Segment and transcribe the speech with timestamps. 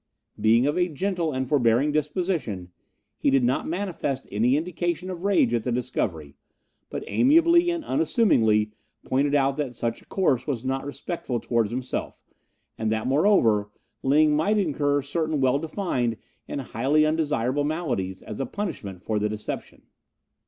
[0.41, 2.71] Being of a gentle and forbearing disposition,
[3.19, 6.33] he did not manifest any indication of rage at the discovery,
[6.89, 8.71] but amiably and unassumingly
[9.05, 12.23] pointed out that such a course was not respectful towards himself,
[12.79, 13.69] and that, moreover,
[14.01, 19.29] Ling might incur certain well defined and highly undesirable maladies as a punishment for the
[19.29, 19.83] deception.